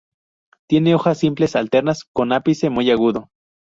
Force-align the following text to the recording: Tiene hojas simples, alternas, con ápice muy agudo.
Tiene 0.67 0.95
hojas 0.95 1.19
simples, 1.19 1.55
alternas, 1.55 2.05
con 2.11 2.33
ápice 2.33 2.71
muy 2.71 2.89
agudo. 2.89 3.29